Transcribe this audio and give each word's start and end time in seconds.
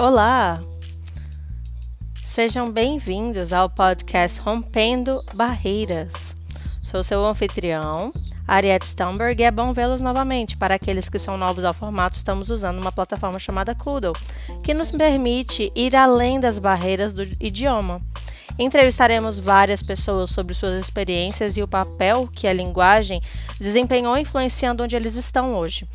Olá! 0.00 0.62
Sejam 2.24 2.72
bem-vindos 2.72 3.52
ao 3.52 3.68
podcast 3.68 4.40
Rompendo 4.40 5.22
Barreiras. 5.34 6.34
Sou 6.82 7.04
seu 7.04 7.22
anfitrião, 7.26 8.10
Ariette 8.48 8.86
Stamberg, 8.86 9.42
e 9.42 9.44
é 9.44 9.50
bom 9.50 9.74
vê-los 9.74 10.00
novamente. 10.00 10.56
Para 10.56 10.76
aqueles 10.76 11.10
que 11.10 11.18
são 11.18 11.36
novos 11.36 11.64
ao 11.64 11.74
formato, 11.74 12.16
estamos 12.16 12.48
usando 12.48 12.78
uma 12.78 12.90
plataforma 12.90 13.38
chamada 13.38 13.74
Kudo, 13.74 14.14
que 14.64 14.72
nos 14.72 14.90
permite 14.90 15.70
ir 15.76 15.94
além 15.94 16.40
das 16.40 16.58
barreiras 16.58 17.12
do 17.12 17.24
idioma. 17.38 18.00
Entrevistaremos 18.58 19.38
várias 19.38 19.82
pessoas 19.82 20.30
sobre 20.30 20.54
suas 20.54 20.76
experiências 20.76 21.58
e 21.58 21.62
o 21.62 21.68
papel 21.68 22.26
que 22.26 22.46
a 22.46 22.54
linguagem 22.54 23.20
desempenhou 23.60 24.16
influenciando 24.16 24.82
onde 24.82 24.96
eles 24.96 25.16
estão 25.16 25.54
hoje. 25.54 25.86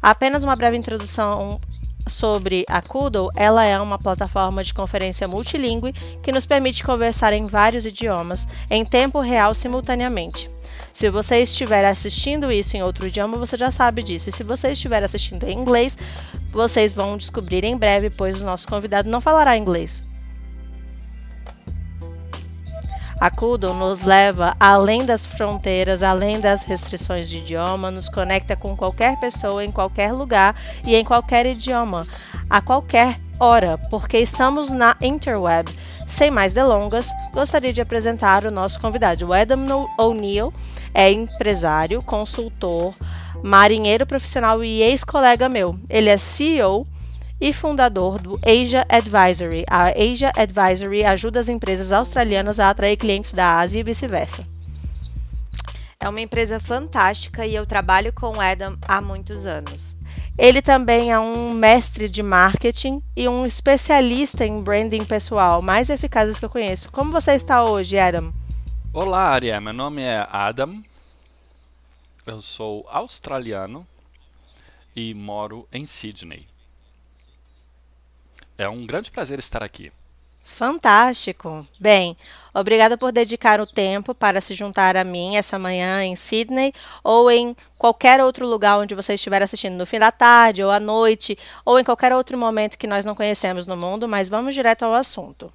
Apenas 0.00 0.42
uma 0.42 0.56
breve 0.56 0.78
introdução 0.78 1.60
sobre 2.06 2.64
a 2.68 2.80
Kudo, 2.80 3.30
ela 3.34 3.64
é 3.64 3.78
uma 3.78 3.98
plataforma 3.98 4.62
de 4.62 4.74
conferência 4.74 5.28
multilingüe 5.28 5.92
que 6.22 6.32
nos 6.32 6.46
permite 6.46 6.84
conversar 6.84 7.32
em 7.32 7.46
vários 7.46 7.86
idiomas 7.86 8.46
em 8.70 8.84
tempo 8.84 9.20
real 9.20 9.54
simultaneamente. 9.54 10.50
Se 10.92 11.08
você 11.08 11.38
estiver 11.38 11.84
assistindo 11.84 12.52
isso 12.52 12.76
em 12.76 12.82
outro 12.82 13.06
idioma, 13.06 13.38
você 13.38 13.56
já 13.56 13.70
sabe 13.70 14.02
disso. 14.02 14.28
E 14.28 14.32
se 14.32 14.42
você 14.42 14.72
estiver 14.72 15.02
assistindo 15.02 15.44
em 15.44 15.58
inglês, 15.58 15.96
vocês 16.50 16.92
vão 16.92 17.16
descobrir 17.16 17.64
em 17.64 17.76
breve, 17.76 18.10
pois 18.10 18.40
o 18.40 18.44
nosso 18.44 18.68
convidado 18.68 19.08
não 19.08 19.20
falará 19.20 19.56
inglês. 19.56 20.04
A 23.22 23.30
Kudo 23.30 23.72
nos 23.72 24.02
leva 24.02 24.56
além 24.58 25.06
das 25.06 25.24
fronteiras, 25.24 26.02
além 26.02 26.40
das 26.40 26.64
restrições 26.64 27.28
de 27.28 27.36
idioma, 27.36 27.88
nos 27.88 28.08
conecta 28.08 28.56
com 28.56 28.76
qualquer 28.76 29.16
pessoa 29.20 29.64
em 29.64 29.70
qualquer 29.70 30.12
lugar 30.12 30.56
e 30.84 30.96
em 30.96 31.04
qualquer 31.04 31.46
idioma, 31.46 32.04
a 32.50 32.60
qualquer 32.60 33.20
hora, 33.38 33.78
porque 33.88 34.18
estamos 34.18 34.72
na 34.72 34.96
interweb. 35.00 35.70
Sem 36.04 36.32
mais 36.32 36.52
delongas, 36.52 37.10
gostaria 37.32 37.72
de 37.72 37.80
apresentar 37.80 38.44
o 38.44 38.50
nosso 38.50 38.80
convidado. 38.80 39.28
O 39.28 39.32
Adam 39.32 39.88
O'Neill 39.96 40.52
é 40.92 41.08
empresário, 41.12 42.02
consultor, 42.02 42.92
marinheiro 43.40 44.04
profissional 44.04 44.64
e 44.64 44.82
ex-colega 44.82 45.48
meu. 45.48 45.78
Ele 45.88 46.08
é 46.08 46.16
CEO 46.16 46.88
e 47.42 47.52
fundador 47.52 48.20
do 48.20 48.38
Asia 48.40 48.86
Advisory. 48.88 49.64
A 49.68 49.88
Asia 49.88 50.30
Advisory 50.36 51.04
ajuda 51.04 51.40
as 51.40 51.48
empresas 51.48 51.90
australianas 51.90 52.60
a 52.60 52.70
atrair 52.70 52.96
clientes 52.96 53.32
da 53.32 53.58
Ásia 53.58 53.80
e 53.80 53.82
vice-versa. 53.82 54.46
É 55.98 56.08
uma 56.08 56.20
empresa 56.20 56.60
fantástica 56.60 57.44
e 57.44 57.52
eu 57.52 57.66
trabalho 57.66 58.12
com 58.12 58.36
o 58.36 58.40
Adam 58.40 58.78
há 58.86 59.00
muitos 59.00 59.44
anos. 59.44 59.96
Ele 60.38 60.62
também 60.62 61.10
é 61.10 61.18
um 61.18 61.52
mestre 61.52 62.08
de 62.08 62.22
marketing 62.22 63.02
e 63.16 63.28
um 63.28 63.44
especialista 63.44 64.46
em 64.46 64.62
branding 64.62 65.04
pessoal, 65.04 65.60
mais 65.60 65.90
eficazes 65.90 66.38
que 66.38 66.44
eu 66.44 66.50
conheço. 66.50 66.92
Como 66.92 67.10
você 67.10 67.32
está 67.32 67.64
hoje, 67.64 67.98
Adam? 67.98 68.32
Olá, 68.92 69.30
Aria. 69.30 69.60
Meu 69.60 69.72
nome 69.72 70.00
é 70.00 70.28
Adam. 70.30 70.80
Eu 72.24 72.40
sou 72.40 72.86
australiano 72.88 73.84
e 74.94 75.12
moro 75.12 75.66
em 75.72 75.86
Sydney. 75.86 76.51
É 78.56 78.68
um 78.68 78.86
grande 78.86 79.10
prazer 79.10 79.38
estar 79.38 79.62
aqui. 79.62 79.92
Fantástico! 80.44 81.66
Bem, 81.78 82.16
obrigada 82.52 82.98
por 82.98 83.12
dedicar 83.12 83.60
o 83.60 83.66
tempo 83.66 84.14
para 84.14 84.40
se 84.40 84.54
juntar 84.54 84.96
a 84.96 85.04
mim 85.04 85.36
essa 85.36 85.58
manhã 85.58 86.04
em 86.04 86.16
Sydney 86.16 86.72
ou 87.02 87.30
em 87.30 87.56
qualquer 87.78 88.20
outro 88.20 88.46
lugar 88.46 88.78
onde 88.78 88.94
você 88.94 89.14
estiver 89.14 89.42
assistindo, 89.42 89.76
no 89.76 89.86
fim 89.86 89.98
da 89.98 90.10
tarde 90.10 90.62
ou 90.62 90.70
à 90.70 90.80
noite 90.80 91.38
ou 91.64 91.78
em 91.78 91.84
qualquer 91.84 92.12
outro 92.12 92.36
momento 92.36 92.76
que 92.76 92.86
nós 92.86 93.04
não 93.04 93.14
conhecemos 93.14 93.66
no 93.66 93.76
mundo, 93.76 94.08
mas 94.08 94.28
vamos 94.28 94.54
direto 94.54 94.84
ao 94.84 94.94
assunto. 94.94 95.52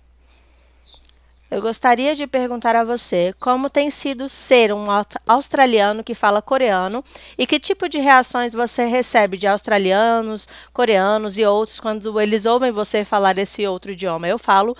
Eu 1.49 1.61
gostaria 1.61 2.13
de 2.13 2.27
perguntar 2.27 2.75
a 2.75 2.83
você 2.83 3.33
como 3.39 3.69
tem 3.69 3.89
sido 3.89 4.27
ser 4.27 4.73
um 4.73 4.87
australiano 5.25 6.03
que 6.03 6.13
fala 6.13 6.41
coreano 6.41 7.01
e 7.37 7.47
que 7.47 7.57
tipo 7.57 7.87
de 7.87 7.99
reações 7.99 8.51
você 8.51 8.85
recebe 8.85 9.37
de 9.37 9.47
australianos, 9.47 10.45
coreanos 10.73 11.37
e 11.37 11.45
outros 11.45 11.79
quando 11.79 12.19
eles 12.19 12.45
ouvem 12.45 12.69
você 12.69 13.05
falar 13.05 13.37
esse 13.37 13.65
outro 13.65 13.93
idioma. 13.93 14.27
Eu 14.27 14.37
falo 14.37 14.75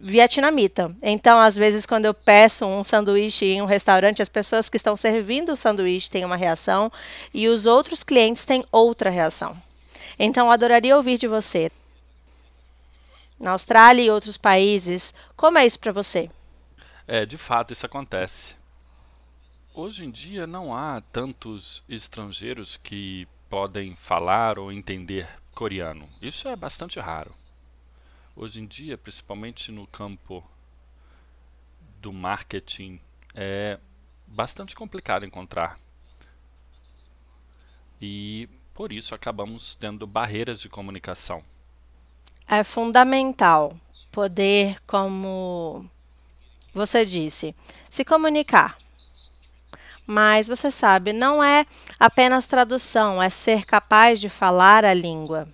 vietnamita. 0.00 0.90
Então, 1.00 1.38
às 1.38 1.56
vezes, 1.56 1.86
quando 1.86 2.06
eu 2.06 2.14
peço 2.14 2.66
um 2.66 2.82
sanduíche 2.82 3.44
em 3.44 3.62
um 3.62 3.66
restaurante, 3.66 4.20
as 4.20 4.28
pessoas 4.28 4.68
que 4.68 4.76
estão 4.76 4.96
servindo 4.96 5.52
o 5.52 5.56
sanduíche 5.56 6.10
têm 6.10 6.24
uma 6.24 6.36
reação 6.36 6.90
e 7.32 7.46
os 7.46 7.66
outros 7.66 8.02
clientes 8.02 8.44
têm 8.44 8.64
outra 8.72 9.10
reação. 9.10 9.56
Então, 10.18 10.50
adoraria 10.50 10.96
ouvir 10.96 11.18
de 11.18 11.28
você 11.28 11.70
na 13.40 13.52
Austrália 13.52 14.02
e 14.02 14.10
outros 14.10 14.36
países. 14.36 15.14
Como 15.34 15.56
é 15.56 15.64
isso 15.64 15.80
para 15.80 15.90
você? 15.90 16.30
É, 17.08 17.24
de 17.24 17.38
fato, 17.38 17.72
isso 17.72 17.86
acontece. 17.86 18.54
Hoje 19.72 20.04
em 20.04 20.10
dia 20.10 20.46
não 20.46 20.74
há 20.74 21.00
tantos 21.00 21.82
estrangeiros 21.88 22.76
que 22.76 23.26
podem 23.48 23.96
falar 23.96 24.58
ou 24.58 24.70
entender 24.70 25.26
coreano. 25.54 26.08
Isso 26.20 26.48
é 26.48 26.54
bastante 26.54 27.00
raro. 27.00 27.30
Hoje 28.36 28.60
em 28.60 28.66
dia, 28.66 28.98
principalmente 28.98 29.72
no 29.72 29.86
campo 29.86 30.44
do 32.00 32.12
marketing, 32.12 33.00
é 33.34 33.78
bastante 34.26 34.74
complicado 34.74 35.24
encontrar. 35.24 35.78
E 38.00 38.48
por 38.74 38.92
isso 38.92 39.14
acabamos 39.14 39.74
tendo 39.74 40.06
barreiras 40.06 40.60
de 40.60 40.68
comunicação 40.68 41.44
é 42.50 42.64
fundamental 42.64 43.72
poder, 44.10 44.76
como 44.84 45.86
você 46.74 47.06
disse, 47.06 47.54
se 47.88 48.04
comunicar. 48.04 48.76
Mas 50.04 50.48
você 50.48 50.68
sabe, 50.68 51.12
não 51.12 51.44
é 51.44 51.64
apenas 51.98 52.46
tradução, 52.46 53.22
é 53.22 53.30
ser 53.30 53.64
capaz 53.64 54.20
de 54.20 54.28
falar 54.28 54.84
a 54.84 54.92
língua. 54.92 55.46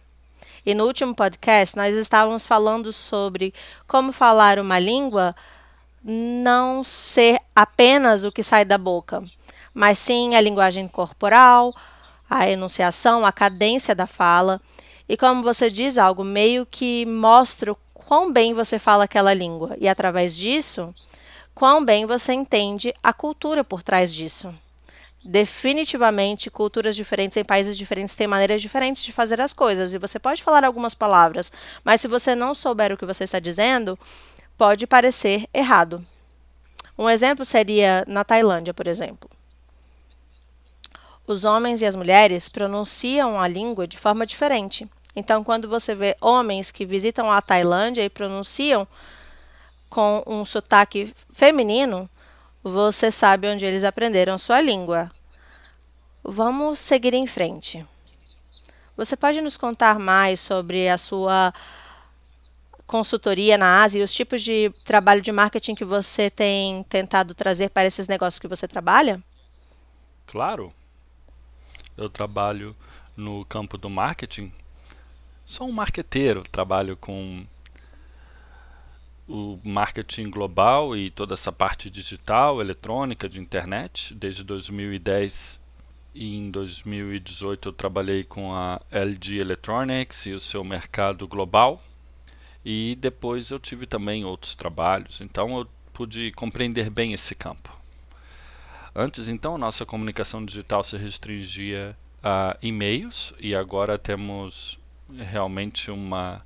E 0.64 0.72
no 0.72 0.84
último 0.84 1.14
podcast 1.14 1.76
nós 1.76 1.94
estávamos 1.94 2.46
falando 2.46 2.90
sobre 2.94 3.52
como 3.86 4.10
falar 4.10 4.58
uma 4.58 4.78
língua 4.78 5.36
não 6.02 6.82
ser 6.82 7.38
apenas 7.54 8.24
o 8.24 8.32
que 8.32 8.42
sai 8.42 8.64
da 8.64 8.78
boca, 8.78 9.22
mas 9.74 9.98
sim 9.98 10.34
a 10.34 10.40
linguagem 10.40 10.88
corporal, 10.88 11.74
a 12.28 12.48
enunciação, 12.48 13.26
a 13.26 13.32
cadência 13.32 13.94
da 13.94 14.06
fala 14.06 14.62
e 15.08 15.16
como 15.16 15.42
você 15.42 15.70
diz, 15.70 15.98
algo 15.98 16.24
meio 16.24 16.66
que 16.66 17.06
mostra 17.06 17.72
o 17.72 17.78
quão 17.92 18.32
bem 18.32 18.52
você 18.52 18.78
fala 18.78 19.04
aquela 19.04 19.32
língua 19.34 19.76
e 19.80 19.88
através 19.88 20.36
disso, 20.36 20.94
quão 21.54 21.84
bem 21.84 22.06
você 22.06 22.32
entende 22.32 22.94
a 23.02 23.12
cultura 23.12 23.64
por 23.64 23.82
trás 23.82 24.12
disso. 24.12 24.54
Definitivamente, 25.24 26.50
culturas 26.50 26.94
diferentes 26.94 27.36
em 27.36 27.42
países 27.42 27.76
diferentes 27.76 28.14
têm 28.14 28.28
maneiras 28.28 28.62
diferentes 28.62 29.02
de 29.02 29.10
fazer 29.10 29.40
as 29.40 29.52
coisas 29.52 29.92
e 29.92 29.98
você 29.98 30.20
pode 30.20 30.42
falar 30.42 30.64
algumas 30.64 30.94
palavras, 30.94 31.50
mas 31.82 32.00
se 32.00 32.06
você 32.06 32.34
não 32.34 32.54
souber 32.54 32.92
o 32.92 32.96
que 32.96 33.04
você 33.04 33.24
está 33.24 33.40
dizendo, 33.40 33.98
pode 34.56 34.86
parecer 34.86 35.48
errado. 35.52 36.04
Um 36.96 37.10
exemplo 37.10 37.44
seria 37.44 38.04
na 38.06 38.22
Tailândia, 38.22 38.72
por 38.72 38.86
exemplo. 38.86 39.28
Os 41.26 41.44
homens 41.44 41.82
e 41.82 41.86
as 41.86 41.96
mulheres 41.96 42.48
pronunciam 42.48 43.40
a 43.40 43.48
língua 43.48 43.86
de 43.86 43.98
forma 43.98 44.24
diferente. 44.24 44.88
Então, 45.16 45.42
quando 45.42 45.66
você 45.66 45.94
vê 45.94 46.14
homens 46.20 46.70
que 46.70 46.84
visitam 46.84 47.32
a 47.32 47.40
Tailândia 47.40 48.04
e 48.04 48.10
pronunciam 48.10 48.86
com 49.88 50.22
um 50.26 50.44
sotaque 50.44 51.14
feminino, 51.32 52.08
você 52.62 53.10
sabe 53.10 53.48
onde 53.48 53.64
eles 53.64 53.82
aprenderam 53.82 54.36
sua 54.36 54.60
língua. 54.60 55.10
Vamos 56.22 56.80
seguir 56.80 57.14
em 57.14 57.26
frente. 57.26 57.86
Você 58.94 59.16
pode 59.16 59.40
nos 59.40 59.56
contar 59.56 59.98
mais 59.98 60.38
sobre 60.38 60.86
a 60.86 60.98
sua 60.98 61.54
consultoria 62.86 63.56
na 63.56 63.82
Ásia 63.82 64.00
e 64.00 64.02
os 64.02 64.12
tipos 64.12 64.42
de 64.42 64.70
trabalho 64.84 65.22
de 65.22 65.32
marketing 65.32 65.74
que 65.74 65.84
você 65.84 66.28
tem 66.28 66.82
tentado 66.84 67.34
trazer 67.34 67.70
para 67.70 67.86
esses 67.86 68.06
negócios 68.06 68.38
que 68.38 68.48
você 68.48 68.68
trabalha? 68.68 69.22
Claro. 70.26 70.72
Eu 71.96 72.10
trabalho 72.10 72.76
no 73.16 73.44
campo 73.46 73.78
do 73.78 73.88
marketing 73.88 74.52
Sou 75.46 75.68
um 75.68 75.72
marqueteiro, 75.72 76.42
trabalho 76.42 76.96
com 76.96 77.46
o 79.28 79.60
marketing 79.62 80.28
global 80.28 80.96
e 80.96 81.08
toda 81.08 81.34
essa 81.34 81.52
parte 81.52 81.88
digital, 81.88 82.60
eletrônica, 82.60 83.28
de 83.28 83.40
internet, 83.40 84.12
desde 84.12 84.42
2010 84.42 85.60
e 86.12 86.34
em 86.36 86.50
2018 86.50 87.68
eu 87.68 87.72
trabalhei 87.72 88.24
com 88.24 88.52
a 88.52 88.80
LG 88.90 89.38
Electronics 89.38 90.26
e 90.26 90.32
o 90.32 90.40
seu 90.40 90.64
mercado 90.64 91.28
global. 91.28 91.80
E 92.64 92.96
depois 92.96 93.50
eu 93.50 93.60
tive 93.60 93.86
também 93.86 94.24
outros 94.24 94.52
trabalhos, 94.52 95.20
então 95.20 95.58
eu 95.58 95.68
pude 95.92 96.32
compreender 96.32 96.90
bem 96.90 97.12
esse 97.12 97.36
campo. 97.36 97.70
Antes, 98.92 99.28
então, 99.28 99.56
nossa 99.56 99.86
comunicação 99.86 100.44
digital 100.44 100.82
se 100.82 100.96
restringia 100.96 101.96
a 102.20 102.56
e-mails 102.60 103.32
e 103.38 103.54
agora 103.54 103.96
temos 103.96 104.76
realmente 105.08 105.90
uma 105.90 106.44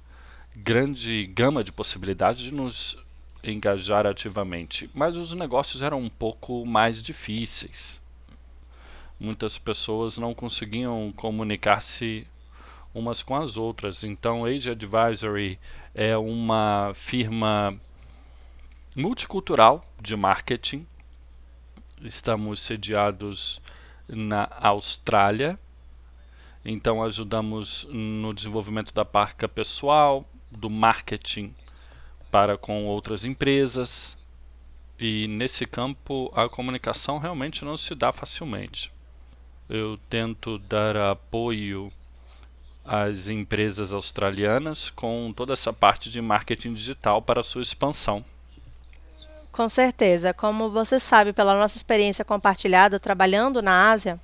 grande 0.55 1.27
gama 1.27 1.63
de 1.65 1.73
possibilidades 1.73 2.43
de 2.43 2.53
nos 2.53 2.97
engajar 3.43 4.07
ativamente, 4.07 4.91
mas 4.93 5.17
os 5.17 5.33
negócios 5.33 5.81
eram 5.83 5.99
um 6.01 6.11
pouco 6.11 6.67
mais 6.67 7.03
difíceis. 7.03 8.01
Muitas 9.19 9.59
pessoas 9.59 10.17
não 10.17 10.35
conseguiam 10.35 11.13
comunicar-se 11.13 12.27
umas 12.95 13.23
com 13.23 13.37
as 13.37 13.57
outras. 13.57 14.03
Então, 14.03 14.45
Age 14.45 14.71
Advisory 14.71 15.59
é 15.95 16.17
uma 16.17 16.93
firma 16.95 17.79
multicultural 18.97 19.85
de 20.01 20.17
marketing. 20.17 20.87
Estamos 22.03 22.61
sediados 22.61 23.61
na 24.09 24.49
Austrália. 24.61 25.59
Então, 26.65 27.03
ajudamos 27.03 27.87
no 27.91 28.35
desenvolvimento 28.35 28.93
da 28.93 29.07
marca 29.11 29.49
pessoal, 29.49 30.25
do 30.51 30.69
marketing 30.69 31.55
para 32.31 32.57
com 32.57 32.87
outras 32.87 33.25
empresas. 33.25 34.17
E 34.99 35.27
nesse 35.27 35.65
campo, 35.65 36.31
a 36.35 36.49
comunicação 36.49 37.19
realmente 37.19 37.65
não 37.65 37.77
se 37.77 37.95
dá 37.95 38.13
facilmente. 38.13 38.93
Eu 39.69 39.99
tento 40.11 40.59
dar 40.59 40.97
apoio 40.97 41.91
as 42.85 43.29
empresas 43.29 43.93
australianas 43.93 44.91
com 44.91 45.33
toda 45.35 45.53
essa 45.53 45.73
parte 45.73 46.11
de 46.11 46.21
marketing 46.21 46.75
digital 46.75 47.23
para 47.23 47.43
sua 47.43 47.63
expansão. 47.63 48.25
Com 49.53 49.69
certeza. 49.69 50.35
Como 50.35 50.71
você 50.71 50.99
sabe 50.99 51.33
pela 51.33 51.55
nossa 51.55 51.77
experiência 51.77 52.25
compartilhada 52.25 53.01
trabalhando 53.01 53.63
na 53.63 53.91
Ásia, 53.91 54.21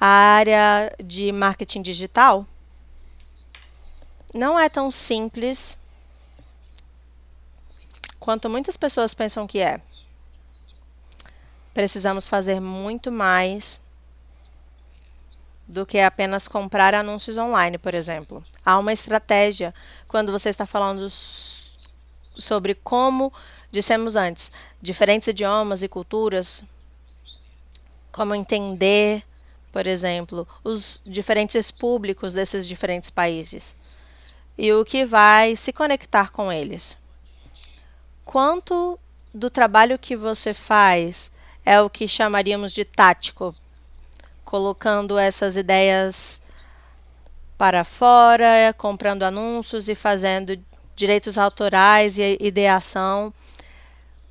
a 0.00 0.06
área 0.06 0.92
de 1.02 1.32
marketing 1.32 1.82
digital 1.82 2.46
não 4.34 4.58
é 4.58 4.68
tão 4.68 4.90
simples 4.90 5.78
quanto 8.20 8.50
muitas 8.50 8.76
pessoas 8.76 9.14
pensam 9.14 9.46
que 9.46 9.58
é. 9.58 9.80
Precisamos 11.72 12.28
fazer 12.28 12.60
muito 12.60 13.10
mais 13.12 13.80
do 15.66 15.84
que 15.84 15.98
apenas 15.98 16.46
comprar 16.46 16.94
anúncios 16.94 17.36
online, 17.36 17.76
por 17.78 17.94
exemplo. 17.94 18.42
Há 18.64 18.78
uma 18.78 18.92
estratégia 18.92 19.74
quando 20.06 20.30
você 20.30 20.48
está 20.48 20.64
falando 20.64 21.08
sobre 21.10 22.74
como, 22.74 23.32
dissemos 23.70 24.16
antes, 24.16 24.52
diferentes 24.80 25.28
idiomas 25.28 25.82
e 25.82 25.88
culturas, 25.88 26.62
como 28.12 28.34
entender, 28.34 29.24
por 29.76 29.86
exemplo, 29.86 30.48
os 30.64 31.02
diferentes 31.04 31.70
públicos 31.70 32.32
desses 32.32 32.66
diferentes 32.66 33.10
países 33.10 33.76
e 34.56 34.72
o 34.72 34.82
que 34.86 35.04
vai 35.04 35.54
se 35.54 35.70
conectar 35.70 36.32
com 36.32 36.50
eles. 36.50 36.96
Quanto 38.24 38.98
do 39.34 39.50
trabalho 39.50 39.98
que 39.98 40.16
você 40.16 40.54
faz 40.54 41.30
é 41.62 41.78
o 41.78 41.90
que 41.90 42.08
chamaríamos 42.08 42.72
de 42.72 42.86
tático 42.86 43.54
colocando 44.46 45.18
essas 45.18 45.58
ideias 45.58 46.40
para 47.58 47.84
fora, 47.84 48.74
comprando 48.78 49.24
anúncios 49.24 49.90
e 49.90 49.94
fazendo 49.94 50.58
direitos 50.94 51.36
autorais 51.36 52.16
e 52.16 52.38
ideação. 52.40 53.30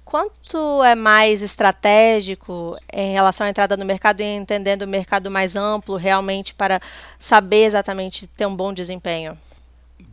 Quanto 0.05 0.83
é 0.83 0.93
mais 0.93 1.41
estratégico 1.41 2.77
em 2.93 3.13
relação 3.13 3.47
à 3.47 3.49
entrada 3.49 3.75
no 3.75 3.83
mercado 3.83 4.21
e 4.21 4.23
entendendo 4.23 4.83
o 4.83 4.87
mercado 4.87 5.31
mais 5.31 5.55
amplo 5.55 5.95
realmente 5.95 6.53
para 6.53 6.79
saber 7.17 7.63
exatamente 7.63 8.27
ter 8.27 8.45
um 8.45 8.55
bom 8.55 8.71
desempenho? 8.71 9.35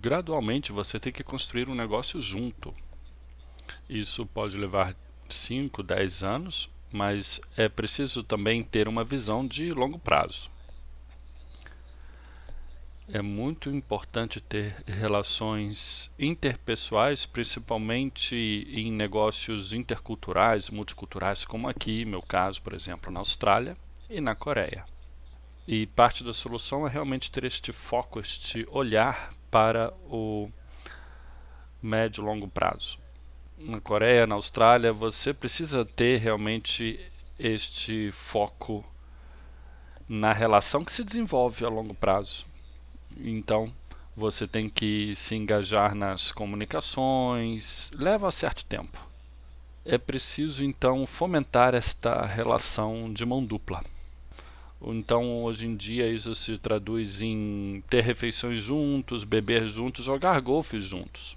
Gradualmente 0.00 0.72
você 0.72 0.98
tem 0.98 1.12
que 1.12 1.22
construir 1.22 1.68
um 1.68 1.74
negócio 1.74 2.22
junto. 2.22 2.74
Isso 3.86 4.24
pode 4.24 4.56
levar 4.56 4.96
5, 5.28 5.82
10 5.82 6.22
anos, 6.22 6.70
mas 6.90 7.38
é 7.54 7.68
preciso 7.68 8.22
também 8.22 8.62
ter 8.62 8.88
uma 8.88 9.04
visão 9.04 9.46
de 9.46 9.72
longo 9.72 9.98
prazo. 9.98 10.50
É 13.08 13.20
muito 13.20 13.70
importante 13.70 14.40
ter 14.40 14.74
relações 14.86 16.10
interpessoais, 16.18 17.26
principalmente 17.26 18.36
em 18.70 18.92
negócios 18.92 19.72
interculturais, 19.72 20.70
multiculturais, 20.70 21.44
como 21.44 21.68
aqui, 21.68 22.04
meu 22.04 22.22
caso, 22.22 22.62
por 22.62 22.72
exemplo, 22.74 23.12
na 23.12 23.20
Austrália 23.20 23.76
e 24.08 24.20
na 24.20 24.34
Coreia. 24.34 24.84
E 25.66 25.86
parte 25.86 26.24
da 26.24 26.32
solução 26.32 26.86
é 26.86 26.90
realmente 26.90 27.30
ter 27.30 27.44
este 27.44 27.72
foco, 27.72 28.20
este 28.20 28.66
olhar 28.70 29.34
para 29.50 29.92
o 30.06 30.50
médio 31.82 32.22
e 32.22 32.24
longo 32.24 32.48
prazo 32.48 32.98
na 33.58 33.80
Coreia, 33.80 34.26
na 34.26 34.34
Austrália, 34.34 34.92
você 34.92 35.32
precisa 35.32 35.84
ter 35.84 36.18
realmente 36.18 37.00
este 37.38 38.10
foco 38.12 38.84
na 40.08 40.32
relação 40.32 40.84
que 40.84 40.92
se 40.92 41.04
desenvolve 41.04 41.64
a 41.64 41.68
longo 41.68 41.94
prazo. 41.94 42.46
Então, 43.18 43.72
você 44.16 44.46
tem 44.46 44.68
que 44.68 45.14
se 45.16 45.34
engajar 45.34 45.94
nas 45.94 46.30
comunicações, 46.30 47.90
leva 47.94 48.30
certo 48.30 48.64
tempo. 48.64 48.98
É 49.84 49.98
preciso 49.98 50.62
então 50.62 51.06
fomentar 51.06 51.74
esta 51.74 52.24
relação 52.24 53.12
de 53.12 53.24
mão 53.24 53.44
dupla. 53.44 53.82
Então, 54.84 55.44
hoje 55.44 55.66
em 55.66 55.76
dia, 55.76 56.08
isso 56.12 56.34
se 56.34 56.58
traduz 56.58 57.20
em 57.20 57.82
ter 57.88 58.02
refeições 58.02 58.60
juntos, 58.60 59.24
beber 59.24 59.66
juntos, 59.66 60.04
jogar 60.04 60.40
golfe 60.40 60.80
juntos. 60.80 61.36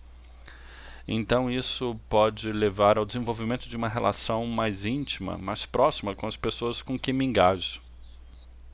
Então, 1.07 1.51
isso 1.51 1.99
pode 2.09 2.51
levar 2.51 2.97
ao 2.97 3.05
desenvolvimento 3.05 3.69
de 3.69 3.77
uma 3.77 3.87
relação 3.87 4.47
mais 4.47 4.85
íntima, 4.85 5.37
mais 5.37 5.65
próxima 5.65 6.15
com 6.15 6.25
as 6.25 6.35
pessoas 6.35 6.81
com 6.81 6.97
quem 6.97 7.13
me 7.13 7.23
engajo. 7.23 7.81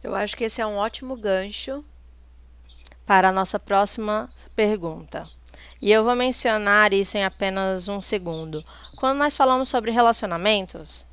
Eu 0.02 0.16
acho 0.16 0.36
que 0.36 0.46
esse 0.46 0.62
é 0.62 0.66
um 0.66 0.78
ótimo 0.78 1.18
gancho 1.18 1.84
para 3.06 3.30
a 3.30 3.32
nossa 3.32 3.60
próxima 3.60 4.30
pergunta. 4.56 5.28
E 5.82 5.92
eu 5.92 6.04
vou 6.04 6.16
mencionar 6.16 6.94
isso 6.94 7.18
em 7.18 7.24
apenas 7.24 7.88
um 7.88 8.02
segundo. 8.02 8.64
Quando 8.96 9.18
nós 9.18 9.36
falamos 9.36 9.68
sobre 9.68 9.92
relacionamentos, 9.92 11.06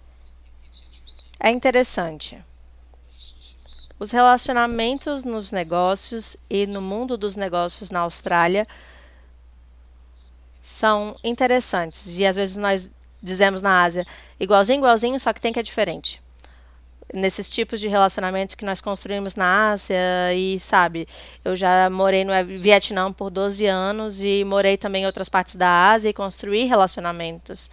é 1.41 1.51
interessante. 1.51 2.45
Os 3.99 4.11
relacionamentos 4.11 5.25
nos 5.25 5.51
negócios 5.51 6.37
e 6.49 6.67
no 6.67 6.81
mundo 6.81 7.17
dos 7.17 7.35
negócios 7.35 7.91
na 7.91 8.01
Austrália 8.01 8.67
são 10.61 11.17
interessantes. 11.25 12.19
E 12.19 12.27
às 12.27 12.37
vezes 12.37 12.57
nós 12.57 12.93
dizemos 13.23 13.63
na 13.63 13.83
Ásia, 13.83 14.07
igualzinho, 14.39 14.79
igualzinho, 14.79 15.19
só 15.19 15.33
que 15.33 15.41
tem 15.41 15.53
que 15.53 15.59
é 15.59 15.63
diferente. 15.63 16.23
Nesses 17.13 17.49
tipos 17.49 17.81
de 17.81 17.89
relacionamento 17.89 18.57
que 18.57 18.67
nós 18.67 18.83
construímos 18.83 19.35
na 19.35 19.71
Ásia, 19.71 19.97
e 20.37 20.61
sabe, 20.61 21.09
eu 21.43 21.57
já 21.57 21.89
morei 21.89 22.23
no 22.23 22.33
Vietnã 22.59 23.11
por 23.11 23.31
12 23.31 23.65
anos 23.65 24.23
e 24.23 24.45
morei 24.45 24.77
também 24.77 25.05
em 25.05 25.07
outras 25.07 25.29
partes 25.29 25.57
da 25.57 25.91
Ásia 25.91 26.11
e 26.11 26.13
construí 26.13 26.65
relacionamentos. 26.65 27.71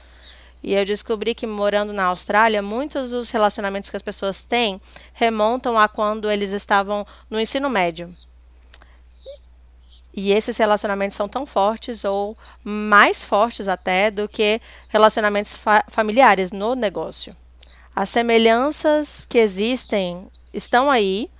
E 0.63 0.74
eu 0.74 0.86
descobri 0.86 1.36
que 1.36 1.46
morando 1.46 1.92
na 1.92 2.06
Austrália, 2.06 2.62
muitos 2.62 3.12
dos 3.12 3.30
relacionamentos 3.30 3.89
que 3.89 3.98
as 3.98 4.01
pessoas 4.01 4.42
têm 4.42 4.82
remontam 5.13 5.77
a 5.77 5.88
quando 5.88 6.32
eles 6.32 6.51
estavam 6.51 7.06
no 7.30 7.39
ensino 7.39 7.70
médio. 7.70 8.15
E 10.13 10.32
esses 10.32 10.58
relacionamentos 10.58 11.18
são 11.18 11.27
tão 11.27 11.46
fortes 11.46 12.06
ou 12.06 12.38
mais 12.63 13.22
fortes 13.22 13.68
até 13.68 14.10
do 14.10 14.30
que 14.30 14.62
relacionamentos 14.88 15.54
fa 15.56 15.84
familiares 15.89 16.51
no 16.51 16.74
negócio. 16.74 17.36
As 17.96 18.10
semelhanças 18.10 19.25
que 19.25 19.38
existem 19.38 20.30
estão 20.54 20.92
aí, 20.92 21.32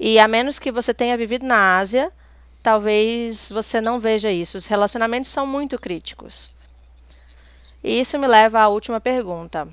e 0.00 0.18
a 0.18 0.26
menos 0.26 0.58
que 0.58 0.72
você 0.72 0.94
tenha 0.94 1.18
vivido 1.18 1.44
na 1.44 1.76
Ásia, 1.76 2.10
talvez 2.62 3.50
você 3.50 3.78
não 3.78 4.00
veja 4.00 4.30
isso. 4.30 4.56
Os 4.56 4.64
relacionamentos 4.64 5.28
são 5.30 5.46
muito 5.46 5.78
críticos. 5.78 6.50
E 7.84 8.00
isso 8.00 8.18
me 8.18 8.26
leva 8.26 8.60
à 8.60 8.68
última 8.68 9.00
pergunta. 9.00 9.68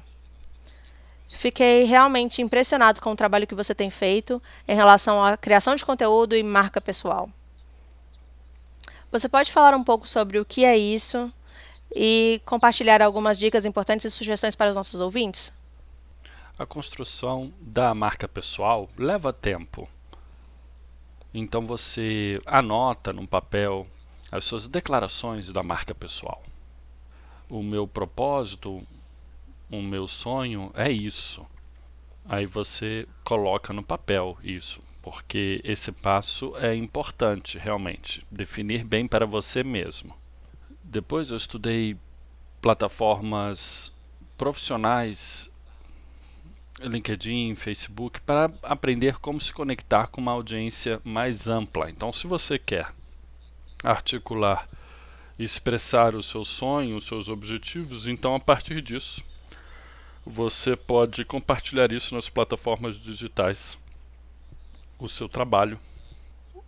Fiquei 1.29 1.83
realmente 1.83 2.41
impressionado 2.41 3.01
com 3.01 3.11
o 3.11 3.15
trabalho 3.15 3.47
que 3.47 3.55
você 3.55 3.73
tem 3.73 3.89
feito 3.89 4.41
em 4.67 4.75
relação 4.75 5.23
à 5.23 5.37
criação 5.37 5.73
de 5.73 5.85
conteúdo 5.85 6.35
e 6.35 6.43
marca 6.43 6.81
pessoal. 6.81 7.29
Você 9.09 9.29
pode 9.29 9.53
falar 9.53 9.73
um 9.73 9.83
pouco 9.83 10.05
sobre 10.05 10.37
o 10.37 10.43
que 10.43 10.65
é 10.65 10.77
isso 10.77 11.31
e 11.95 12.41
compartilhar 12.45 13.01
algumas 13.01 13.37
dicas 13.37 13.65
importantes 13.65 14.05
e 14.05 14.11
sugestões 14.11 14.55
para 14.55 14.69
os 14.69 14.75
nossos 14.75 14.99
ouvintes? 14.99 15.53
A 16.57 16.65
construção 16.65 17.53
da 17.59 17.93
marca 17.93 18.27
pessoal 18.27 18.89
leva 18.97 19.33
tempo. 19.33 19.89
Então 21.33 21.65
você 21.65 22.35
anota 22.45 23.11
num 23.11 23.25
papel 23.25 23.85
as 24.31 24.45
suas 24.45 24.67
declarações 24.67 25.51
da 25.51 25.61
marca 25.61 25.93
pessoal. 25.93 26.41
O 27.49 27.61
meu 27.61 27.87
propósito, 27.87 28.81
o 29.69 29.81
meu 29.81 30.07
sonho 30.07 30.71
é 30.73 30.91
isso. 30.91 31.45
Aí 32.23 32.45
você 32.45 33.07
coloca 33.23 33.73
no 33.73 33.83
papel 33.83 34.37
isso 34.43 34.81
porque 35.05 35.61
esse 35.63 35.91
passo 35.91 36.57
é 36.57 36.75
importante 36.75 37.59
realmente, 37.59 38.25
definir 38.31 38.83
bem 38.83 39.07
para 39.07 39.23
você 39.23 39.63
mesmo. 39.63 40.15
Depois 40.83 41.29
eu 41.29 41.37
estudei 41.37 41.95
plataformas 42.59 43.93
profissionais, 44.35 45.53
LinkedIn, 46.81 47.55
Facebook, 47.55 48.19
para 48.21 48.51
aprender 48.61 49.17
como 49.19 49.39
se 49.39 49.53
conectar 49.53 50.07
com 50.07 50.19
uma 50.19 50.33
audiência 50.33 50.99
mais 51.03 51.47
ampla. 51.47 51.89
Então, 51.89 52.11
se 52.11 52.27
você 52.27 52.59
quer 52.59 52.91
articular 53.83 54.67
expressar 55.37 56.15
o 56.15 56.23
seu 56.23 56.43
sonho, 56.43 56.97
os 56.97 57.05
seus 57.05 57.27
objetivos, 57.29 58.07
então 58.07 58.35
a 58.35 58.39
partir 58.39 58.81
disso 58.81 59.23
você 60.25 60.75
pode 60.75 61.23
compartilhar 61.23 61.91
isso 61.91 62.15
nas 62.15 62.29
plataformas 62.29 62.99
digitais, 62.99 63.77
o 64.97 65.07
seu 65.07 65.29
trabalho. 65.29 65.79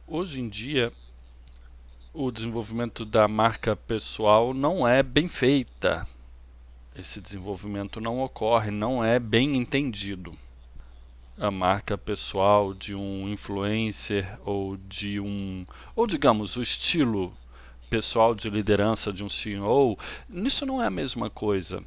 Hoje 0.06 0.40
em 0.40 0.48
dia, 0.48 0.94
o 2.14 2.30
desenvolvimento 2.30 3.04
da 3.04 3.28
marca 3.28 3.76
pessoal 3.76 4.54
não 4.54 4.88
é 4.88 5.02
bem 5.02 5.28
feita. 5.28 6.08
Esse 7.00 7.22
desenvolvimento 7.22 8.01
não 8.01 8.22
ocorre, 8.22 8.72
não 8.72 9.06
é 9.06 9.20
bem 9.20 9.56
entendido. 9.56 10.36
A 11.38 11.51
marca 11.51 11.96
pessoal 11.96 12.74
de 12.74 12.96
um 12.96 13.30
influencer 13.30 14.39
ou 14.44 14.75
de 14.77 15.20
um, 15.20 15.63
ou 15.96 16.08
digamos, 16.08 16.56
o 16.56 16.62
estilo 16.63 17.38
pessoal 17.88 18.34
de 18.34 18.50
liderança 18.50 19.13
de 19.13 19.24
um 19.24 19.30
CEO, 19.30 19.96
isso 20.27 20.66
não 20.66 20.82
é 20.82 20.88
a 20.88 20.89
mesma 20.89 21.30
coisa. 21.30 21.84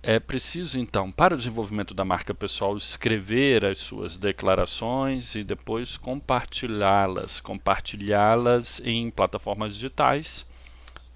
É 0.00 0.20
preciso, 0.20 0.78
então, 0.78 1.10
para 1.10 1.34
o 1.34 1.36
desenvolvimento 1.36 1.92
da 1.92 2.04
marca 2.04 2.32
pessoal, 2.32 2.76
escrever 2.76 3.64
as 3.64 3.78
suas 3.78 4.16
declarações 4.16 5.34
e 5.34 5.42
depois 5.42 5.96
compartilhá-las. 5.96 7.40
Compartilhá-las 7.40 8.80
em 8.84 9.10
plataformas 9.10 9.74
digitais, 9.74 10.46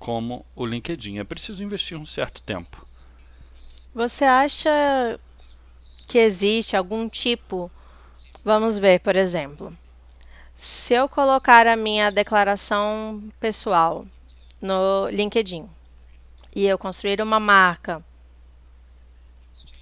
como 0.04 0.44
o 0.54 0.66
LinkedIn. 0.66 1.18
É 1.18 1.24
preciso 1.24 1.62
investir 1.62 1.96
um 1.96 2.04
certo 2.04 2.42
tempo. 2.42 2.86
Você 3.94 4.26
acha 4.26 5.18
que 6.06 6.18
existe 6.18 6.76
algum 6.76 7.08
tipo. 7.08 7.70
Vamos 8.44 8.78
ver, 8.78 9.00
por 9.00 9.16
exemplo. 9.16 9.74
Se 10.54 10.92
eu 10.92 11.08
colocar 11.08 11.66
a 11.66 11.74
minha 11.74 12.10
declaração 12.10 13.24
pessoal 13.40 14.04
no 14.60 15.08
LinkedIn 15.08 15.66
e 16.54 16.66
eu 16.66 16.76
construir 16.76 17.22
uma 17.22 17.40
marca 17.40 18.04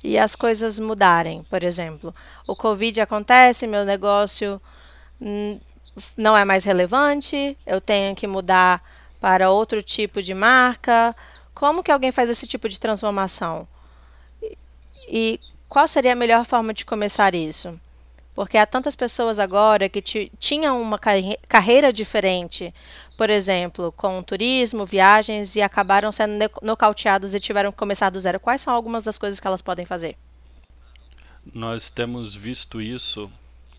e 0.04 0.16
as 0.16 0.36
coisas 0.36 0.78
mudarem, 0.78 1.42
por 1.50 1.64
exemplo, 1.64 2.14
o 2.46 2.54
Covid 2.54 3.00
acontece, 3.00 3.66
meu 3.66 3.84
negócio 3.84 4.62
não 6.16 6.36
é 6.36 6.44
mais 6.44 6.64
relevante, 6.64 7.58
eu 7.66 7.80
tenho 7.80 8.14
que 8.14 8.28
mudar 8.28 8.80
para 9.22 9.52
outro 9.52 9.80
tipo 9.80 10.20
de 10.20 10.34
marca. 10.34 11.14
Como 11.54 11.80
que 11.80 11.92
alguém 11.92 12.10
faz 12.10 12.28
esse 12.28 12.44
tipo 12.44 12.68
de 12.68 12.80
transformação? 12.80 13.68
E 15.06 15.38
qual 15.68 15.86
seria 15.86 16.12
a 16.12 16.16
melhor 16.16 16.44
forma 16.44 16.74
de 16.74 16.84
começar 16.84 17.32
isso? 17.32 17.78
Porque 18.34 18.58
há 18.58 18.66
tantas 18.66 18.96
pessoas 18.96 19.38
agora 19.38 19.88
que 19.88 20.02
tinham 20.40 20.82
uma 20.82 20.98
carreira 20.98 21.92
diferente, 21.92 22.74
por 23.16 23.30
exemplo, 23.30 23.92
com 23.92 24.20
turismo, 24.24 24.84
viagens, 24.84 25.54
e 25.54 25.62
acabaram 25.62 26.10
sendo 26.10 26.50
nocauteadas 26.60 27.32
e 27.32 27.38
tiveram 27.38 27.70
que 27.70 27.78
começar 27.78 28.10
do 28.10 28.18
zero. 28.18 28.40
Quais 28.40 28.60
são 28.60 28.74
algumas 28.74 29.04
das 29.04 29.18
coisas 29.18 29.38
que 29.38 29.46
elas 29.46 29.62
podem 29.62 29.86
fazer? 29.86 30.16
Nós 31.54 31.90
temos 31.90 32.34
visto 32.34 32.80
isso 32.80 33.30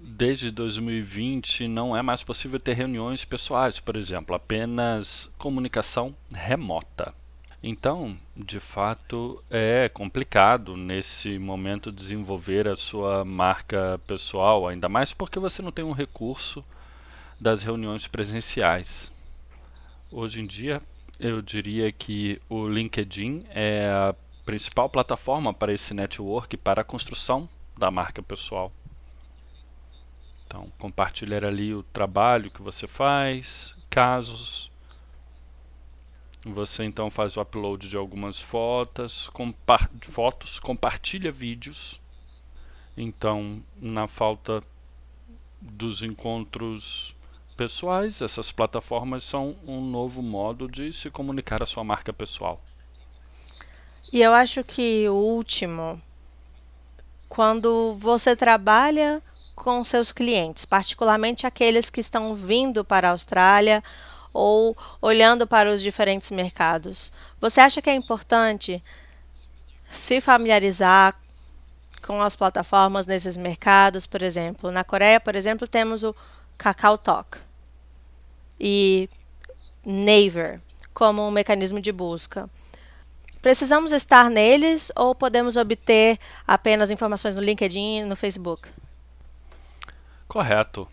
desde 0.04 0.52
2020. 0.52 1.68
Não 1.68 1.96
é 1.96 2.02
mais 2.02 2.24
possível 2.24 2.60
ter 2.60 2.74
reuniões 2.74 3.24
pessoais, 3.24 3.80
por 3.80 3.96
exemplo, 3.96 4.36
apenas 4.36 5.32
comunicação 5.38 6.16
remota. 6.34 7.14
Então, 7.66 8.20
de 8.36 8.60
fato, 8.60 9.42
é 9.50 9.88
complicado 9.88 10.76
nesse 10.76 11.40
momento 11.40 11.94
desenvolver 11.94 12.68
a 12.68 12.76
sua 12.76 13.24
marca 13.24 14.00
pessoal, 14.06 14.68
ainda 14.68 14.90
mais 14.90 15.14
porque 15.14 15.40
você 15.40 15.62
não 15.62 15.72
tem 15.72 15.86
um 15.86 15.94
recurso 15.94 16.64
das 17.40 17.64
reuniões 17.64 18.06
presenciais. 18.06 19.12
Hoje 20.12 20.42
em 20.42 20.46
dia, 20.46 20.82
eu 21.18 21.42
diria 21.42 21.90
que 21.90 22.42
o 22.50 22.68
LinkedIn 22.68 23.46
é 23.50 23.88
a 23.88 24.14
principal 24.46 24.90
plataforma 24.90 25.54
para 25.54 25.72
esse 25.72 25.94
network 25.94 26.58
para 26.58 26.82
a 26.82 26.86
construção 26.86 27.48
da 27.78 27.90
marca 27.90 28.22
pessoal. 28.22 28.74
Então, 30.54 30.72
compartilhar 30.78 31.44
ali 31.44 31.74
o 31.74 31.82
trabalho 31.82 32.52
que 32.52 32.62
você 32.62 32.86
faz, 32.86 33.76
casos, 33.90 34.72
você 36.46 36.84
então 36.84 37.10
faz 37.10 37.36
o 37.36 37.42
upload 37.42 37.90
de 37.90 37.98
algumas 37.98 38.40
fotos, 38.40 39.30
compa 39.30 39.90
fotos, 40.04 40.60
compartilha 40.60 41.32
vídeos. 41.32 42.00
Então, 42.96 43.64
na 43.82 44.08
falta 44.08 44.62
dos 45.60 46.04
encontros 46.04 47.16
pessoais, 47.58 48.22
essas 48.22 48.52
plataformas 48.52 49.24
são 49.24 49.56
um 49.66 49.82
novo 49.82 50.22
modo 50.22 50.68
de 50.68 50.94
se 50.94 51.10
comunicar 51.10 51.64
a 51.64 51.66
sua 51.66 51.84
marca 51.84 52.14
pessoal. 52.14 52.62
E 54.12 54.22
eu 54.22 54.36
acho 54.36 54.64
que 54.64 55.10
o 55.10 55.16
último, 55.16 56.00
quando 57.28 57.96
você 57.96 58.36
trabalha 58.36 59.20
com 59.56 59.84
seus 59.84 60.12
clientes, 60.12 60.66
particularmente 60.66 61.46
aqueles 61.46 61.90
que 61.90 62.02
estão 62.02 62.36
vindo 62.36 62.84
para 62.84 63.10
a 63.10 63.12
Austrália 63.12 63.84
ou 64.34 64.76
olhando 65.02 65.46
para 65.46 65.72
os 65.72 65.82
diferentes 65.82 66.32
mercados. 66.32 67.12
Você 67.40 67.62
acha 67.62 67.82
que 67.82 67.90
é 67.90 67.94
importante 67.94 68.84
se 69.90 70.20
familiarizar 70.20 71.16
com 72.02 72.22
as 72.22 72.36
plataformas 72.36 73.06
nesses 73.06 73.38
mercados, 73.38 74.06
por 74.06 74.24
exemplo? 74.24 74.72
Na 74.72 74.84
Coreia, 74.84 75.20
por 75.20 75.36
exemplo, 75.36 75.68
temos 75.68 76.04
o 76.04 76.16
Kakao 76.58 76.98
Talk 76.98 77.38
e 78.60 79.10
Naver 79.86 80.60
como 80.94 81.22
um 81.22 81.32
mecanismo 81.32 81.80
de 81.80 81.92
busca. 81.92 82.50
Precisamos 83.42 83.92
estar 83.92 84.30
neles 84.30 84.92
ou 84.96 85.14
podemos 85.14 85.58
obter 85.58 86.18
apenas 86.48 86.92
informações 86.92 87.36
no 87.36 87.42
LinkedIn 87.42 87.98
e 87.98 88.06
no 88.06 88.16
Facebook? 88.16 88.70
Correto. 90.28 90.88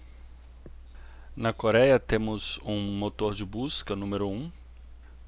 Na 1.34 1.52
Coreia 1.52 1.98
temos 1.98 2.58
um 2.64 2.98
motor 2.98 3.34
de 3.34 3.44
busca 3.44 3.96
número 3.96 4.28
1 4.28 4.32
um, 4.32 4.52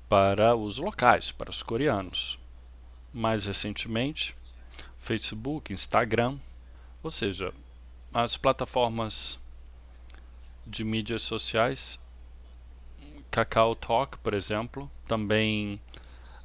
para 0.09 0.55
os 0.55 0.77
locais, 0.77 1.33
para 1.33 1.49
os 1.49 1.63
coreanos. 1.63 2.39
Mais 3.13 3.47
recentemente, 3.47 4.37
Facebook, 4.99 5.73
Instagram, 5.73 6.39
ou 7.03 7.11
seja, 7.11 7.55
as 8.13 8.37
plataformas 8.37 9.41
de 10.67 10.85
mídias 10.85 11.23
sociais, 11.23 11.99
Kakao 13.31 13.75
Talk, 13.75 14.19
por 14.19 14.35
exemplo, 14.35 14.91
também 15.09 15.81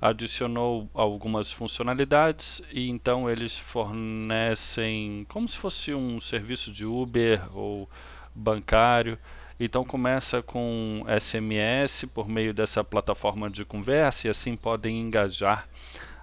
adicionou 0.02 0.90
algumas 0.94 1.52
funcionalidades 1.52 2.62
e 2.72 2.90
então 2.90 3.30
eles 3.30 3.58
fornecem 3.58 5.26
como 5.30 5.48
se 5.48 5.58
fosse 5.58 5.94
um 5.94 6.20
serviço 6.20 6.72
de 6.72 6.86
Uber 6.86 7.42
ou 7.58 7.90
bancário 8.34 9.18
então 9.60 9.84
começa 9.84 10.44
com 10.44 11.04
SMS 11.20 12.06
por 12.14 12.28
meio 12.28 12.54
dessa 12.54 12.84
plataforma 12.84 13.50
de 13.50 13.66
conversa 13.66 14.28
e 14.28 14.30
assim 14.30 14.56
podem 14.56 15.00
engajar 15.00 15.68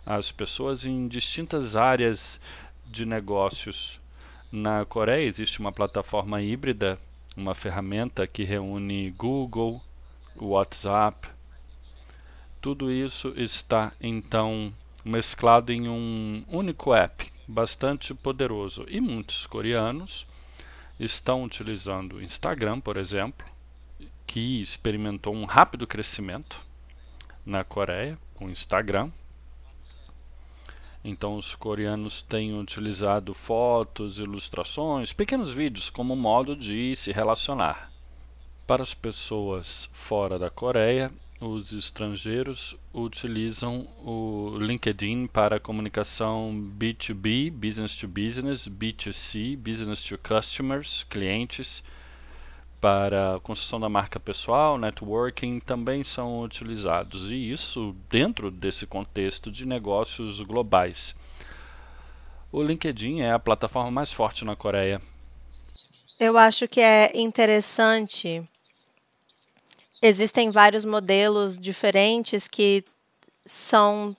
as 0.06 0.30
pessoas 0.30 0.84
em 0.84 1.08
distintas 1.08 1.74
áreas 1.74 2.40
de 2.86 3.04
negócios. 3.04 3.98
Na 4.52 4.84
Coreia 4.84 5.26
existe 5.26 5.58
uma 5.58 5.72
plataforma 5.72 6.40
híbrida, 6.40 6.96
uma 7.36 7.54
ferramenta 7.54 8.24
que 8.24 8.44
reúne 8.44 9.10
Google, 9.10 9.82
WhatsApp. 10.36 11.33
Tudo 12.64 12.90
isso 12.90 13.34
está 13.36 13.92
então 14.00 14.72
mesclado 15.04 15.70
em 15.70 15.86
um 15.86 16.42
único 16.48 16.94
app, 16.94 17.30
bastante 17.46 18.14
poderoso. 18.14 18.86
E 18.88 19.02
muitos 19.02 19.44
coreanos 19.44 20.26
estão 20.98 21.44
utilizando 21.44 22.14
o 22.16 22.22
Instagram, 22.22 22.80
por 22.80 22.96
exemplo, 22.96 23.46
que 24.26 24.62
experimentou 24.62 25.34
um 25.34 25.44
rápido 25.44 25.86
crescimento 25.86 26.58
na 27.44 27.64
Coreia, 27.64 28.18
o 28.40 28.48
Instagram. 28.48 29.12
Então, 31.04 31.36
os 31.36 31.54
coreanos 31.54 32.22
têm 32.22 32.58
utilizado 32.58 33.34
fotos, 33.34 34.18
ilustrações, 34.18 35.12
pequenos 35.12 35.52
vídeos 35.52 35.90
como 35.90 36.16
modo 36.16 36.56
de 36.56 36.96
se 36.96 37.12
relacionar. 37.12 37.92
Para 38.66 38.82
as 38.82 38.94
pessoas 38.94 39.90
fora 39.92 40.38
da 40.38 40.48
Coreia, 40.48 41.12
os 41.44 41.72
estrangeiros 41.72 42.74
utilizam 42.92 43.86
o 43.98 44.56
LinkedIn 44.58 45.26
para 45.26 45.60
comunicação 45.60 46.50
B2B, 46.78 47.50
business 47.50 47.94
to 47.96 48.08
business, 48.08 48.66
B2C, 48.66 49.56
business 49.56 50.02
to 50.04 50.16
customers, 50.16 51.02
clientes, 51.02 51.82
para 52.80 53.38
construção 53.42 53.78
da 53.78 53.88
marca 53.90 54.18
pessoal, 54.18 54.78
networking, 54.78 55.60
também 55.60 56.02
são 56.02 56.40
utilizados, 56.40 57.30
e 57.30 57.50
isso 57.50 57.94
dentro 58.08 58.50
desse 58.50 58.86
contexto 58.86 59.50
de 59.50 59.66
negócios 59.66 60.40
globais. 60.40 61.14
O 62.50 62.62
LinkedIn 62.62 63.20
é 63.20 63.32
a 63.32 63.38
plataforma 63.38 63.90
mais 63.90 64.12
forte 64.12 64.44
na 64.44 64.56
Coreia. 64.56 65.00
Eu 66.18 66.38
acho 66.38 66.66
que 66.68 66.80
é 66.80 67.10
interessante. 67.14 68.42
Existem 70.02 70.50
vários 70.50 70.84
modelos 70.84 71.58
diferentes 71.58 72.46
que 72.46 72.84
são 73.46 74.16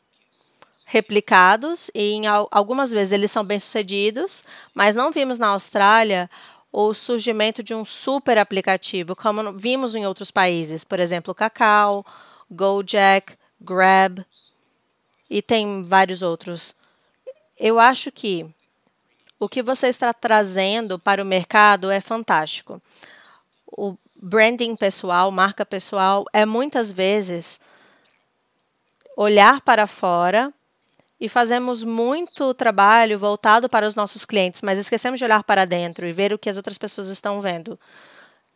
replicados 0.85 1.89
e 1.93 2.13
em 2.13 2.27
algumas 2.27 2.91
vezes 2.91 3.11
eles 3.11 3.31
são 3.31 3.43
bem-sucedidos, 3.43 4.43
mas 4.73 4.95
não 4.95 5.11
vimos 5.11 5.39
na 5.39 5.47
Austrália 5.47 6.29
o 6.71 6.93
surgimento 6.93 7.63
de 7.63 7.73
um 7.73 7.83
super 7.83 8.37
aplicativo, 8.37 9.15
como 9.15 9.53
vimos 9.53 9.95
em 9.95 10.05
outros 10.05 10.29
países, 10.29 10.83
por 10.83 10.99
exemplo, 10.99 11.33
Cacau, 11.33 12.05
Gojek, 12.51 13.33
Grab 13.59 14.25
e 15.29 15.41
tem 15.41 15.83
vários 15.83 16.21
outros. 16.21 16.75
Eu 17.57 17.79
acho 17.79 18.11
que 18.11 18.45
o 19.39 19.49
que 19.49 19.63
você 19.63 19.87
está 19.87 20.13
trazendo 20.13 20.99
para 20.99 21.21
o 21.21 21.25
mercado 21.25 21.89
é 21.89 21.99
fantástico. 21.99 22.81
O 23.65 23.97
branding 24.25 24.75
pessoal, 24.75 25.29
marca 25.29 25.63
pessoal, 25.63 26.25
é 26.33 26.47
muitas 26.47 26.91
vezes 26.91 27.61
olhar 29.15 29.61
para 29.61 29.85
fora 29.85 30.51
e 31.21 31.29
fazemos 31.29 31.83
muito 31.83 32.51
trabalho 32.55 33.19
voltado 33.19 33.69
para 33.69 33.85
os 33.85 33.93
nossos 33.93 34.25
clientes, 34.25 34.63
mas 34.63 34.79
esquecemos 34.79 35.19
de 35.19 35.25
olhar 35.25 35.43
para 35.43 35.63
dentro 35.63 36.07
e 36.07 36.11
ver 36.11 36.33
o 36.33 36.39
que 36.39 36.49
as 36.49 36.57
outras 36.57 36.75
pessoas 36.75 37.07
estão 37.07 37.39
vendo. 37.39 37.79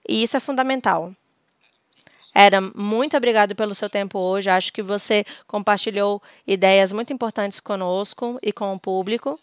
E 0.07 0.23
isso 0.23 0.35
é 0.35 0.39
fundamental. 0.39 1.13
Adam, 2.33 2.71
muito 2.75 3.15
obrigado 3.15 3.55
pelo 3.55 3.75
seu 3.75 3.91
tempo 3.91 4.17
hoje. 4.17 4.49
Acho 4.49 4.73
que 4.73 4.81
você 4.81 5.23
compartilhou 5.45 6.19
ideias 6.47 6.91
muito 6.91 7.13
importantes 7.13 7.59
conosco 7.59 8.39
e 8.41 8.51
com 8.51 8.73
o 8.73 8.79
público. 8.79 9.39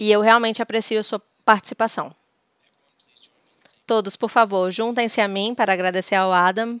E 0.00 0.10
eu 0.10 0.22
realmente 0.22 0.62
aprecio 0.62 0.98
a 0.98 1.02
sua 1.02 1.20
participação. 1.44 2.14
Todos, 3.86 4.16
por 4.16 4.30
favor, 4.30 4.70
juntem-se 4.70 5.20
a 5.20 5.28
mim 5.28 5.54
para 5.54 5.72
agradecer 5.72 6.14
ao 6.14 6.32
Adam 6.32 6.80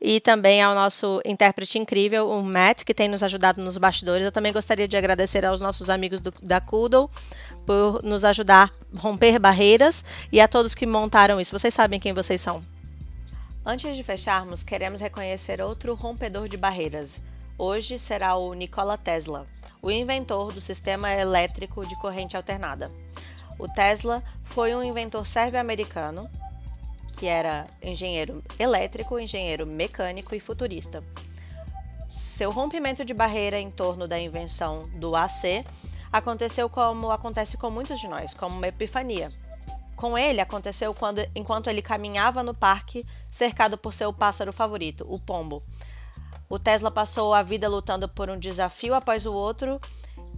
e 0.00 0.20
também 0.20 0.60
ao 0.60 0.74
nosso 0.74 1.20
intérprete 1.24 1.78
incrível, 1.78 2.28
o 2.28 2.42
Matt, 2.42 2.82
que 2.82 2.92
tem 2.92 3.08
nos 3.08 3.22
ajudado 3.22 3.62
nos 3.62 3.78
bastidores. 3.78 4.24
Eu 4.24 4.32
também 4.32 4.52
gostaria 4.52 4.88
de 4.88 4.96
agradecer 4.96 5.44
aos 5.46 5.60
nossos 5.60 5.88
amigos 5.88 6.18
do, 6.18 6.34
da 6.42 6.60
Kudo 6.60 7.08
por 7.64 8.02
nos 8.02 8.24
ajudar 8.24 8.72
a 8.96 8.98
romper 8.98 9.38
barreiras 9.38 10.04
e 10.32 10.40
a 10.40 10.48
todos 10.48 10.74
que 10.74 10.86
montaram 10.86 11.40
isso. 11.40 11.56
Vocês 11.56 11.72
sabem 11.72 12.00
quem 12.00 12.12
vocês 12.12 12.40
são. 12.40 12.64
Antes 13.64 13.94
de 13.94 14.02
fecharmos, 14.02 14.64
queremos 14.64 15.00
reconhecer 15.00 15.60
outro 15.60 15.94
rompedor 15.94 16.48
de 16.48 16.56
barreiras. 16.56 17.22
Hoje 17.56 17.96
será 17.96 18.34
o 18.34 18.54
Nikola 18.54 18.98
Tesla, 18.98 19.46
o 19.80 19.88
inventor 19.88 20.52
do 20.52 20.60
sistema 20.60 21.12
elétrico 21.12 21.86
de 21.86 21.94
corrente 22.00 22.36
alternada. 22.36 22.90
O 23.62 23.68
Tesla 23.68 24.24
foi 24.42 24.74
um 24.74 24.82
inventor 24.82 25.24
sérvio-americano 25.24 26.28
que 27.12 27.28
era 27.28 27.68
engenheiro 27.80 28.42
elétrico, 28.58 29.20
engenheiro 29.20 29.64
mecânico 29.64 30.34
e 30.34 30.40
futurista. 30.40 31.00
Seu 32.10 32.50
rompimento 32.50 33.04
de 33.04 33.14
barreira 33.14 33.60
em 33.60 33.70
torno 33.70 34.08
da 34.08 34.18
invenção 34.18 34.90
do 34.96 35.14
AC 35.14 35.64
aconteceu 36.12 36.68
como 36.68 37.12
acontece 37.12 37.56
com 37.56 37.70
muitos 37.70 38.00
de 38.00 38.08
nós, 38.08 38.34
como 38.34 38.56
uma 38.56 38.66
epifania. 38.66 39.30
Com 39.94 40.18
ele 40.18 40.40
aconteceu 40.40 40.92
quando, 40.92 41.24
enquanto 41.32 41.70
ele 41.70 41.80
caminhava 41.80 42.42
no 42.42 42.54
parque, 42.54 43.06
cercado 43.30 43.78
por 43.78 43.94
seu 43.94 44.12
pássaro 44.12 44.52
favorito, 44.52 45.06
o 45.08 45.20
pombo. 45.20 45.62
O 46.48 46.58
Tesla 46.58 46.90
passou 46.90 47.32
a 47.32 47.42
vida 47.42 47.68
lutando 47.68 48.08
por 48.08 48.28
um 48.28 48.40
desafio 48.40 48.92
após 48.92 49.24
o 49.24 49.32
outro 49.32 49.80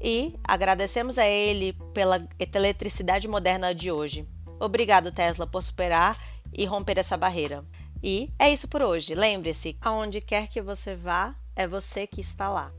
e 0.01 0.39
agradecemos 0.45 1.19
a 1.19 1.27
ele 1.27 1.73
pela 1.93 2.27
eletricidade 2.55 3.27
moderna 3.29 3.75
de 3.75 3.91
hoje. 3.91 4.29
Obrigado, 4.61 5.13
Tesla, 5.13 5.47
por 5.47 5.63
superar 5.63 6.19
e 6.53 6.65
romper 6.65 6.99
essa 6.99 7.17
barreira. 7.17 7.65
E 8.03 8.31
é 8.39 8.53
isso 8.53 8.69
por 8.69 8.83
hoje. 8.83 9.15
Lembre-se, 9.15 9.77
aonde 9.81 10.21
quer 10.21 10.49
que 10.49 10.61
você 10.61 10.95
vá, 10.95 11.35
é 11.57 11.67
você 11.67 12.07
que 12.07 12.21
está 12.21 12.49
lá. 12.49 12.71